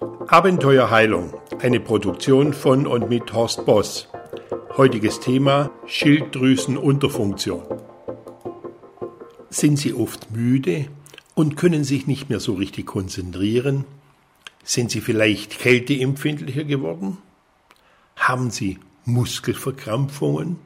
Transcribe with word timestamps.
Abenteuerheilung, 0.00 1.34
eine 1.60 1.80
Produktion 1.80 2.52
von 2.52 2.86
und 2.86 3.08
mit 3.08 3.32
Horst 3.32 3.66
Boss. 3.66 4.08
Heutiges 4.76 5.18
Thema 5.18 5.70
Schilddrüsenunterfunktion. 5.86 7.64
Sind 9.50 9.76
Sie 9.76 9.94
oft 9.94 10.30
müde 10.30 10.86
und 11.34 11.56
können 11.56 11.82
sich 11.82 12.06
nicht 12.06 12.28
mehr 12.28 12.38
so 12.38 12.54
richtig 12.54 12.86
konzentrieren? 12.86 13.86
Sind 14.62 14.92
Sie 14.92 15.00
vielleicht 15.00 15.58
kälteempfindlicher 15.58 16.62
geworden? 16.62 17.18
Haben 18.14 18.50
Sie 18.50 18.78
Muskelverkrampfungen? 19.04 20.58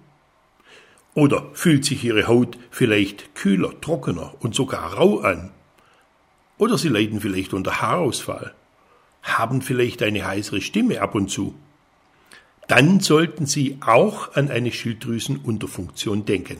Oder 1.14 1.46
fühlt 1.54 1.86
sich 1.86 2.04
Ihre 2.04 2.26
Haut 2.26 2.58
vielleicht 2.70 3.34
kühler, 3.34 3.80
trockener 3.80 4.34
und 4.40 4.54
sogar 4.54 4.92
rau 4.92 5.20
an? 5.20 5.52
Oder 6.58 6.76
Sie 6.76 6.88
leiden 6.88 7.20
vielleicht 7.20 7.54
unter 7.54 7.80
Haarausfall? 7.80 8.52
Haben 9.22 9.62
vielleicht 9.62 10.02
eine 10.02 10.26
heißere 10.26 10.60
Stimme 10.60 11.00
ab 11.00 11.14
und 11.14 11.30
zu? 11.30 11.54
Dann 12.68 13.00
sollten 13.00 13.46
Sie 13.46 13.78
auch 13.80 14.34
an 14.34 14.50
eine 14.50 14.72
Schilddrüsenunterfunktion 14.72 16.24
denken. 16.24 16.58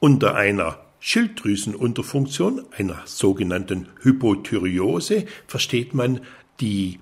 Unter 0.00 0.34
einer 0.34 0.78
Schilddrüsenunterfunktion, 1.00 2.64
einer 2.76 3.02
sogenannten 3.04 3.88
Hypothyreose, 4.02 5.26
versteht 5.46 5.94
man 5.94 6.20
die 6.60 6.98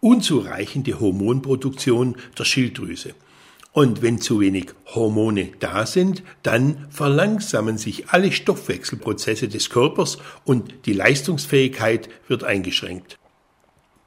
unzureichende 0.00 0.98
Hormonproduktion 0.98 2.16
der 2.38 2.44
Schilddrüse. 2.44 3.14
Und 3.72 4.02
wenn 4.02 4.20
zu 4.20 4.40
wenig 4.40 4.66
Hormone 4.86 5.48
da 5.58 5.86
sind, 5.86 6.22
dann 6.42 6.86
verlangsamen 6.90 7.78
sich 7.78 8.10
alle 8.10 8.30
Stoffwechselprozesse 8.30 9.48
des 9.48 9.70
Körpers 9.70 10.18
und 10.44 10.74
die 10.84 10.92
Leistungsfähigkeit 10.92 12.10
wird 12.28 12.44
eingeschränkt. 12.44 13.18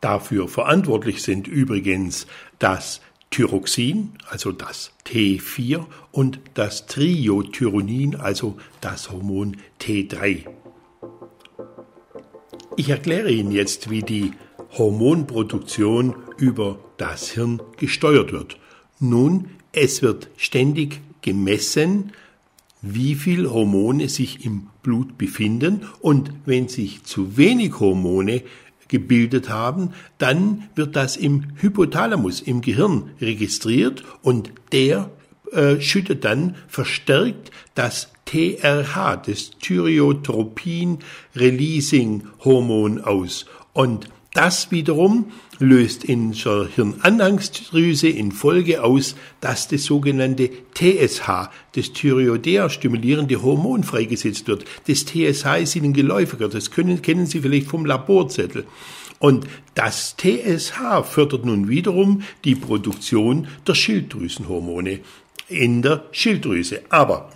Dafür 0.02 0.48
verantwortlich 0.48 1.24
sind 1.24 1.48
übrigens 1.48 2.28
das 2.60 3.02
Thyroxin, 3.32 4.14
also 4.30 4.52
das 4.52 4.92
T4 5.08 5.84
und 6.12 6.40
das 6.54 6.86
Triiodthyronin, 6.86 8.16
also 8.16 8.58
das 8.82 9.12
Hormon 9.12 9.58
T3. 9.82 10.46
Ich 12.78 12.90
erkläre 12.90 13.32
Ihnen 13.32 13.52
jetzt, 13.52 13.90
wie 13.90 14.04
die 14.04 14.34
Hormonproduktion 14.78 16.16
über 16.38 16.78
das 16.98 17.30
Hirn 17.32 17.62
gesteuert 17.78 18.32
wird. 18.32 18.60
Nun, 19.00 19.48
es 19.72 20.02
wird 20.02 20.30
ständig 20.38 21.02
gemessen, 21.22 22.12
wie 22.82 23.16
viel 23.16 23.50
Hormone 23.50 24.10
sich 24.10 24.46
im 24.46 24.68
Blut 24.84 25.18
befinden 25.18 25.82
und 26.00 26.32
wenn 26.46 26.68
sich 26.68 27.04
zu 27.04 27.36
wenig 27.38 27.80
Hormone 27.80 28.44
gebildet 28.88 29.50
haben, 29.50 29.94
dann 30.20 30.70
wird 30.76 30.96
das 30.96 31.18
im 31.18 31.46
Hypothalamus, 31.56 32.42
im 32.42 32.62
Gehirn 32.62 33.10
registriert 33.20 34.04
und 34.22 34.52
der 34.72 35.10
äh, 35.52 35.82
schüttet 35.82 36.24
dann 36.24 36.56
verstärkt 36.68 37.52
das 37.74 38.12
TRH, 38.26 39.18
das 39.18 39.52
Thyreotropin 39.60 41.00
Releasing 41.36 42.28
Hormon 42.44 43.02
aus. 43.02 43.46
Und 43.74 44.10
das 44.36 44.70
wiederum 44.70 45.32
löst 45.60 46.04
in 46.04 46.34
der 46.34 46.68
Hirnanhangsdrüse 46.76 48.10
in 48.10 48.32
Folge 48.32 48.84
aus, 48.84 49.16
dass 49.40 49.70
das 49.70 49.86
sogenannte 49.86 50.50
TSH, 50.74 51.50
das 51.74 51.94
Thyreoidea 51.94 52.70
stimulierende 52.70 53.42
Hormon 53.42 53.84
freigesetzt 53.84 54.48
wird. 54.48 54.66
Das 54.88 55.06
TSH 55.06 55.46
ist 55.62 55.76
Ihnen 55.76 55.94
geläufiger, 55.94 56.50
das 56.50 56.70
können, 56.70 57.02
kennen 57.02 57.26
Sie 57.26 57.40
vielleicht 57.40 57.68
vom 57.68 57.86
Laborzettel. 57.86 58.66
Und 59.20 59.48
das 59.74 60.18
TSH 60.18 61.04
fördert 61.04 61.46
nun 61.46 61.70
wiederum 61.70 62.24
die 62.44 62.56
Produktion 62.56 63.48
der 63.66 63.74
Schilddrüsenhormone 63.74 65.00
in 65.48 65.82
der 65.82 66.04
Schilddrüse. 66.12 66.82
Aber 66.90 67.30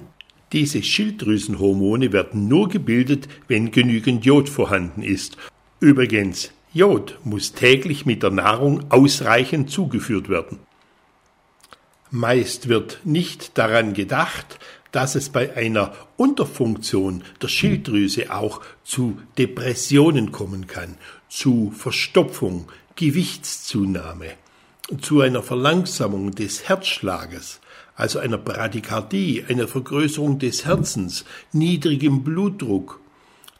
diese 0.51 0.83
Schilddrüsenhormone 0.83 2.11
werden 2.11 2.49
nur 2.49 2.67
gebildet, 2.67 3.29
wenn 3.47 3.71
genügend 3.71 4.25
Jod 4.25 4.49
vorhanden 4.49 5.01
ist. 5.01 5.37
Übrigens, 5.79 6.51
Jod 6.71 7.17
muss 7.23 7.53
täglich 7.53 8.05
mit 8.05 8.21
der 8.21 8.29
Nahrung 8.29 8.91
ausreichend 8.91 9.71
zugeführt 9.71 10.29
werden. 10.29 10.59
Meist 12.11 12.69
wird 12.69 12.99
nicht 13.05 13.57
daran 13.57 13.93
gedacht, 13.93 14.59
dass 14.91 15.15
es 15.15 15.29
bei 15.29 15.55
einer 15.55 15.93
Unterfunktion 16.17 17.23
der 17.41 17.47
Schilddrüse 17.47 18.31
auch 18.31 18.61
zu 18.83 19.19
Depressionen 19.37 20.31
kommen 20.31 20.67
kann, 20.67 20.97
zu 21.27 21.71
Verstopfung, 21.75 22.71
Gewichtszunahme, 22.95 24.31
zu 25.01 25.21
einer 25.21 25.43
Verlangsamung 25.43 26.31
des 26.35 26.67
Herzschlages, 26.67 27.61
also 27.95 28.19
einer 28.19 28.37
Bradykardie, 28.37 29.45
einer 29.47 29.67
Vergrößerung 29.67 30.39
des 30.39 30.65
Herzens, 30.65 31.25
niedrigem 31.51 32.23
Blutdruck 32.23 32.99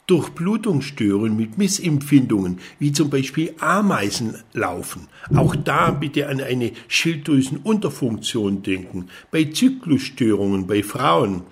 Durchblutungsstörungen 0.10 1.36
mit 1.36 1.58
Missempfindungen, 1.58 2.60
wie 2.80 2.92
zum 2.92 3.10
Beispiel 3.10 3.54
Ameisen 3.60 4.36
laufen. 4.54 5.08
Auch 5.36 5.56
da 5.56 5.92
bitte 5.92 6.28
an 6.28 6.42
eine 6.42 6.72
Schilddrüsenunterfunktion 6.88 8.64
denken. 8.64 9.10
Bei 9.30 9.44
Zyklusstörungen 9.46 10.66
bei 10.66 10.82
Frauen, 10.82 11.44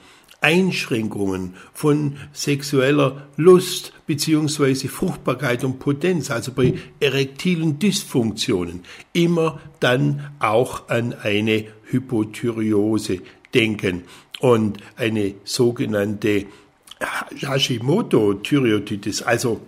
Einschränkungen 0.41 1.53
von 1.73 2.17
sexueller 2.31 3.27
Lust 3.37 3.93
beziehungsweise 4.05 4.87
Fruchtbarkeit 4.87 5.63
und 5.63 5.79
Potenz, 5.79 6.31
also 6.31 6.51
bei 6.51 6.75
erektilen 6.99 7.79
Dysfunktionen, 7.79 8.81
immer 9.13 9.59
dann 9.79 10.31
auch 10.39 10.89
an 10.89 11.13
eine 11.13 11.65
Hypothyreose 11.85 13.19
denken 13.53 14.03
und 14.39 14.77
eine 14.95 15.35
sogenannte 15.43 16.45
Hashimoto-Thyreoiditis, 16.99 19.21
also 19.21 19.61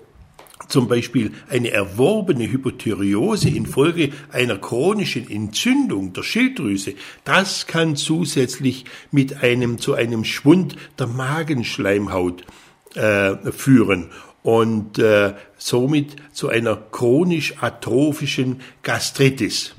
zum 0.67 0.88
Beispiel 0.88 1.31
eine 1.50 1.72
erworbene 1.72 2.50
Hypothyreose 2.50 3.50
infolge 3.50 4.12
einer 4.31 4.57
chronischen 4.57 5.29
Entzündung 5.29 6.13
der 6.13 6.23
Schilddrüse, 6.23 6.94
das 7.23 7.66
kann 7.66 7.95
zusätzlich 7.95 8.85
mit 9.12 9.44
einem 9.44 9.79
zu 9.79 9.95
einem 9.95 10.23
Schwund 10.23 10.75
der 10.97 11.07
Magenschleimhaut 11.07 12.44
äh, 12.95 13.35
führen 13.51 14.09
und 14.44 15.00
äh, 15.00 15.34
somit 15.57 16.16
zu 16.31 16.50
einer 16.50 16.75
chronisch 16.75 17.56
atrophischen 17.62 18.62
Gastritis. 18.84 19.75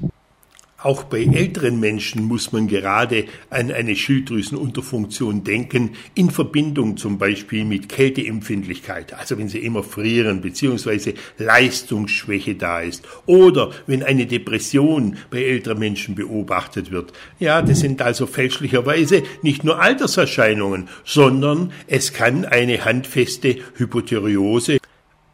Auch 0.82 1.04
bei 1.04 1.24
älteren 1.24 1.78
Menschen 1.78 2.24
muss 2.24 2.52
man 2.52 2.66
gerade 2.66 3.26
an 3.50 3.70
eine 3.70 3.94
Schilddrüsenunterfunktion 3.94 5.44
denken, 5.44 5.90
in 6.14 6.30
Verbindung 6.30 6.96
zum 6.96 7.18
Beispiel 7.18 7.66
mit 7.66 7.90
Kälteempfindlichkeit, 7.90 9.12
also 9.12 9.36
wenn 9.36 9.48
sie 9.48 9.58
immer 9.58 9.82
frieren 9.82 10.40
bzw. 10.40 11.14
Leistungsschwäche 11.36 12.54
da 12.54 12.80
ist 12.80 13.06
oder 13.26 13.72
wenn 13.86 14.02
eine 14.02 14.24
Depression 14.24 15.18
bei 15.30 15.44
älteren 15.44 15.78
Menschen 15.78 16.14
beobachtet 16.14 16.90
wird. 16.90 17.12
Ja, 17.38 17.60
das 17.60 17.80
sind 17.80 18.00
also 18.00 18.26
fälschlicherweise 18.26 19.22
nicht 19.42 19.64
nur 19.64 19.82
Alterserscheinungen, 19.82 20.88
sondern 21.04 21.72
es 21.88 22.14
kann 22.14 22.46
eine 22.46 22.86
handfeste 22.86 23.56
Hypothyreose 23.74 24.78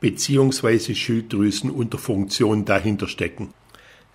bzw. 0.00 0.94
Schilddrüsenunterfunktion 0.94 2.64
dahinter 2.64 3.06
stecken. 3.06 3.54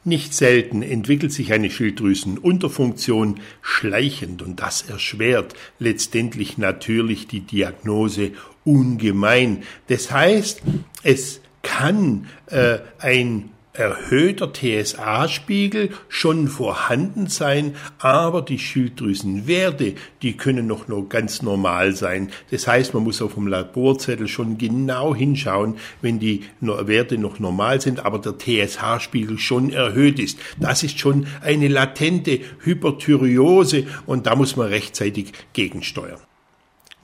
Nicht 0.04 0.34
selten 0.34 0.82
entwickelt 0.82 1.32
sich 1.32 1.54
eine 1.54 1.70
Schilddrüsenunterfunktion 1.70 3.40
schleichend 3.62 4.42
und 4.42 4.60
das 4.60 4.82
erschwert 4.82 5.54
letztendlich 5.78 6.58
natürlich 6.58 7.28
die 7.28 7.42
Diagnose 7.42 8.32
ungemein. 8.64 9.62
Das 9.88 10.12
heißt, 10.12 10.64
es 11.04 11.42
kann 11.62 12.28
äh, 12.48 12.80
ein 12.98 13.52
erhöhter 13.74 14.52
TSA-Spiegel 14.52 15.92
schon 16.10 16.48
vorhanden 16.48 17.28
sein, 17.28 17.76
aber 18.00 18.42
die 18.42 18.60
Schilddrüsenwerte, 18.60 19.96
die 20.22 20.36
können 20.36 20.68
noch 20.68 20.88
nur 20.88 21.08
ganz 21.08 21.42
normal 21.42 21.96
sein. 21.96 22.32
Das 22.52 22.68
heißt, 22.68 22.94
man 22.94 23.04
muss 23.04 23.22
auf 23.22 23.36
dem 23.36 23.48
Laborzettel 23.48 24.28
schon 24.28 24.58
genau 24.58 25.16
hinschauen, 25.16 25.78
wenn 26.02 26.20
die 26.20 26.44
Werte 26.60 27.18
noch 27.18 27.40
normal 27.40 27.80
sind, 27.80 28.06
aber 28.06 28.20
der 28.20 28.38
TSH-Spiegel 28.38 29.40
schon 29.40 29.72
erhöht 29.72 30.20
ist. 30.20 30.38
Das 30.60 30.84
ist 30.84 31.00
schon 31.00 31.28
eine 31.42 31.68
latente 31.68 32.40
Hyperthyreose 32.60 33.86
und 34.06 34.28
da 34.28 34.36
muss 34.36 34.56
man 34.58 34.68
rechtzeitig 34.68 35.32
gegensteuern. 35.54 36.20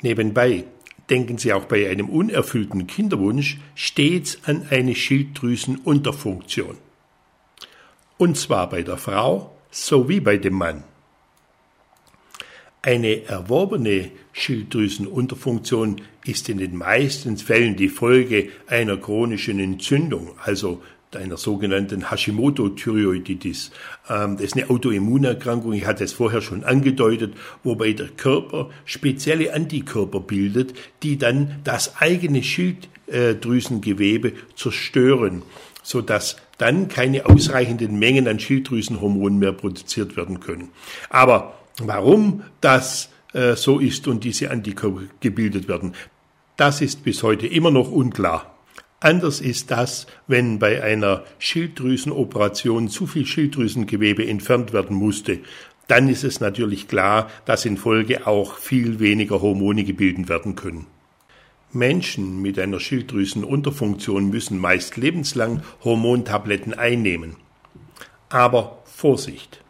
Nebenbei 0.01 0.65
denken 1.09 1.37
Sie 1.37 1.53
auch 1.53 1.65
bei 1.65 1.89
einem 1.89 2.09
unerfüllten 2.09 2.87
Kinderwunsch 2.87 3.57
stets 3.75 4.39
an 4.45 4.67
eine 4.69 4.95
Schilddrüsenunterfunktion. 4.95 6.77
Und 8.17 8.37
zwar 8.37 8.69
bei 8.69 8.81
der 8.83 8.97
Frau 8.97 9.55
sowie 9.71 10.19
bei 10.19 10.37
dem 10.37 10.55
Mann. 10.55 10.83
Eine 12.81 13.25
erworbene 13.25 14.11
Schilddrüsenunterfunktion 14.33 16.01
ist 16.25 16.47
in 16.49 16.57
den 16.57 16.77
meisten 16.77 17.37
Fällen 17.37 17.75
die 17.75 17.89
Folge 17.89 18.49
einer 18.67 18.97
chronischen 18.97 19.59
Entzündung, 19.59 20.31
also 20.43 20.81
einer 21.15 21.37
sogenannten 21.37 22.09
Hashimoto-Thyreoiditis. 22.11 23.71
Ähm, 24.09 24.37
das 24.37 24.47
ist 24.47 24.57
eine 24.57 24.69
Autoimmunerkrankung, 24.69 25.73
ich 25.73 25.85
hatte 25.85 26.03
es 26.03 26.13
vorher 26.13 26.41
schon 26.41 26.63
angedeutet, 26.63 27.33
wobei 27.63 27.93
der 27.93 28.09
Körper 28.09 28.69
spezielle 28.85 29.53
Antikörper 29.53 30.19
bildet, 30.19 30.73
die 31.03 31.17
dann 31.17 31.59
das 31.63 31.97
eigene 32.01 32.43
Schilddrüsengewebe 32.43 34.33
zerstören, 34.55 35.43
sodass 35.83 36.35
dann 36.57 36.89
keine 36.89 37.25
ausreichenden 37.25 37.97
Mengen 37.97 38.27
an 38.27 38.39
Schilddrüsenhormonen 38.39 39.39
mehr 39.39 39.53
produziert 39.53 40.17
werden 40.17 40.39
können. 40.39 40.69
Aber 41.09 41.57
warum 41.79 42.43
das 42.59 43.09
äh, 43.33 43.55
so 43.55 43.79
ist 43.79 44.07
und 44.07 44.23
diese 44.23 44.51
Antikörper 44.51 45.03
gebildet 45.21 45.67
werden, 45.67 45.93
das 46.57 46.81
ist 46.81 47.03
bis 47.03 47.21
heute 47.23 47.47
immer 47.47 47.71
noch 47.71 47.91
unklar. 47.91 48.56
Anders 48.99 49.41
ist 49.41 49.69
das, 49.69 50.07
wenn 50.25 50.57
bei 50.57 50.81
einer 50.81 51.23
Schilddrüsenoperation 51.37 52.89
zu 52.89 53.05
viel 53.05 53.27
Schilddrüsengewebe 53.27 54.25
entfernt 54.27 54.73
werden 54.73 54.97
musste. 54.97 55.39
Dann 55.87 56.09
ist 56.09 56.23
es 56.23 56.39
natürlich 56.39 56.87
klar, 56.87 57.29
dass 57.45 57.65
in 57.65 57.77
Folge 57.77 58.25
auch 58.25 58.57
viel 58.57 58.99
weniger 58.99 59.41
Hormone 59.41 59.83
gebildet 59.83 60.29
werden 60.29 60.55
können. 60.55 60.87
Menschen 61.71 62.41
mit 62.41 62.57
einer 62.57 62.79
Schilddrüsenunterfunktion 62.79 64.29
müssen 64.29 64.57
meist 64.57 64.97
lebenslang 64.97 65.61
Hormontabletten 65.83 66.73
einnehmen. 66.73 67.35
Aber 68.29 68.79
Vorsicht! 68.85 69.61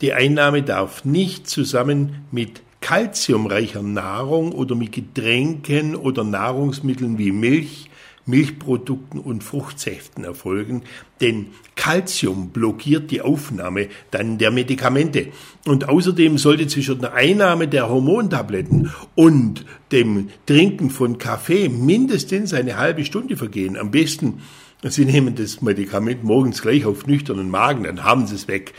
Die 0.00 0.12
Einnahme 0.12 0.62
darf 0.62 1.04
nicht 1.04 1.48
zusammen 1.48 2.24
mit 2.30 2.62
kalziumreicher 2.80 3.82
Nahrung 3.82 4.52
oder 4.52 4.74
mit 4.74 4.92
Getränken 4.92 5.96
oder 5.96 6.24
Nahrungsmitteln 6.24 7.18
wie 7.18 7.32
Milch, 7.32 7.90
Milchprodukten 8.26 9.20
und 9.20 9.44
Fruchtsäften 9.44 10.24
erfolgen, 10.24 10.82
denn 11.20 11.48
Calcium 11.76 12.50
blockiert 12.50 13.10
die 13.10 13.20
Aufnahme 13.20 13.88
dann 14.10 14.38
der 14.38 14.50
Medikamente. 14.50 15.28
Und 15.66 15.88
außerdem 15.88 16.38
sollte 16.38 16.66
zwischen 16.66 17.00
der 17.00 17.14
Einnahme 17.14 17.68
der 17.68 17.88
Hormontabletten 17.88 18.90
und 19.14 19.64
dem 19.92 20.30
Trinken 20.46 20.90
von 20.90 21.18
Kaffee 21.18 21.68
mindestens 21.68 22.54
eine 22.54 22.78
halbe 22.78 23.04
Stunde 23.04 23.36
vergehen. 23.36 23.76
Am 23.76 23.90
besten, 23.90 24.40
Sie 24.82 25.04
nehmen 25.04 25.34
das 25.34 25.62
Medikament 25.62 26.24
morgens 26.24 26.60
gleich 26.60 26.84
auf 26.84 27.06
nüchternen 27.06 27.50
Magen, 27.50 27.84
dann 27.84 28.04
haben 28.04 28.26
Sie 28.26 28.34
es 28.34 28.48
weg. 28.48 28.74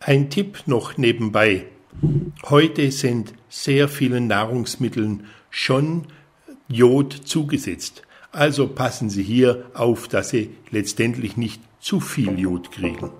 Ein 0.00 0.30
Tipp 0.30 0.64
noch 0.66 0.96
nebenbei. 0.96 1.66
Heute 2.44 2.90
sind 2.90 3.34
sehr 3.48 3.88
vielen 3.88 4.26
Nahrungsmitteln 4.26 5.24
schon 5.50 6.06
Jod 6.68 7.12
zugesetzt. 7.12 8.02
Also 8.32 8.66
passen 8.66 9.10
Sie 9.10 9.22
hier 9.22 9.66
auf, 9.74 10.08
dass 10.08 10.30
Sie 10.30 10.56
letztendlich 10.70 11.36
nicht 11.36 11.60
zu 11.80 12.00
viel 12.00 12.38
Jod 12.38 12.72
kriegen. 12.72 13.10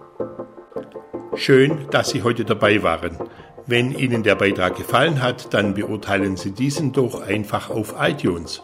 Schön, 1.35 1.87
dass 1.91 2.11
Sie 2.11 2.23
heute 2.23 2.47
dabei 2.47 2.83
waren. 2.83 3.19
Wenn 3.67 3.93
Ihnen 3.93 4.23
der 4.23 4.37
Beitrag 4.37 4.77
gefallen 4.77 5.23
hat, 5.23 5.53
dann 5.53 5.75
beurteilen 5.75 6.39
Sie 6.39 6.53
diesen 6.53 6.93
doch 6.93 7.21
einfach 7.21 7.69
auf 7.69 7.95
iTunes 8.01 8.63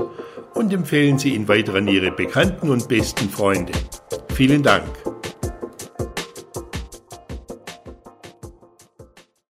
und 0.54 0.72
empfehlen 0.72 1.18
Sie 1.18 1.34
ihn 1.34 1.48
weiter 1.48 1.74
an 1.74 1.86
Ihre 1.86 2.10
Bekannten 2.10 2.70
und 2.70 2.88
besten 2.88 3.28
Freunde. 3.28 3.72
Vielen 4.32 4.62
Dank. 4.62 4.86